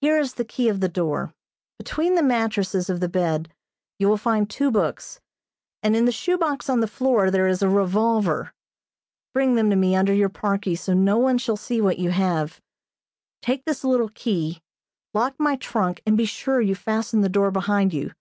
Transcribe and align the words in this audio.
"Here 0.00 0.18
is 0.18 0.34
the 0.34 0.44
key 0.44 0.68
of 0.68 0.80
the 0.80 0.88
door. 0.88 1.32
Between 1.78 2.16
the 2.16 2.24
mattresses 2.24 2.90
of 2.90 2.98
the 2.98 3.08
bed 3.08 3.54
you 4.00 4.08
will 4.08 4.16
find 4.16 4.50
two 4.50 4.68
books, 4.72 5.20
and 5.80 5.94
in 5.94 6.06
the 6.06 6.10
shoe 6.10 6.36
box 6.36 6.68
on 6.68 6.80
the 6.80 6.88
floor 6.88 7.30
there 7.30 7.46
is 7.46 7.62
a 7.62 7.68
revolver. 7.68 8.52
Bring 9.32 9.54
them 9.54 9.70
to 9.70 9.76
me 9.76 9.94
under 9.94 10.12
your 10.12 10.28
parkie 10.28 10.74
so 10.76 10.92
no 10.92 11.18
one 11.18 11.38
shall 11.38 11.56
see 11.56 11.80
what 11.80 12.00
you 12.00 12.10
have. 12.10 12.60
Take 13.40 13.64
this 13.64 13.84
little 13.84 14.08
key, 14.12 14.60
lock 15.14 15.36
my 15.38 15.54
trunk 15.54 16.02
and 16.04 16.16
be 16.16 16.24
sure 16.24 16.60
you 16.60 16.74
fasten 16.74 17.20
the 17.20 17.28
door 17.28 17.52
behind 17.52 17.94
you. 17.94 18.14